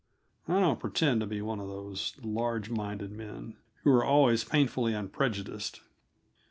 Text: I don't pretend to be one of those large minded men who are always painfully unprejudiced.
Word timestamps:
I 0.47 0.59
don't 0.59 0.79
pretend 0.79 1.19
to 1.21 1.27
be 1.27 1.43
one 1.43 1.59
of 1.59 1.67
those 1.67 2.15
large 2.23 2.71
minded 2.71 3.11
men 3.11 3.57
who 3.83 3.91
are 3.91 4.03
always 4.03 4.43
painfully 4.43 4.95
unprejudiced. 4.95 5.81